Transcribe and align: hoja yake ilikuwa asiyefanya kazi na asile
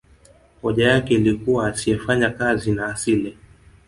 hoja 0.61 0.87
yake 0.89 1.13
ilikuwa 1.13 1.67
asiyefanya 1.67 2.29
kazi 2.29 2.71
na 2.71 2.85
asile 2.87 3.35